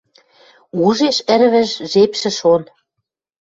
[0.85, 2.61] Ужеш Ӹрвӹж— жепшӹ шон